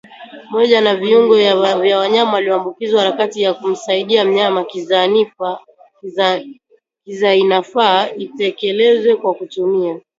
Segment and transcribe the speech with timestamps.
[0.49, 1.57] moja na viungo vya
[1.99, 4.65] wanyama walioambukizwa Harakati ya kumsaidia mnyama
[7.03, 10.01] kuzaainafaa itekelezwe kwa kutumia